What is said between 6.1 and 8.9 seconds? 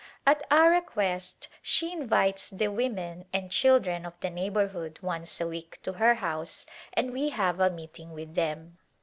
house and we have a meeting with them.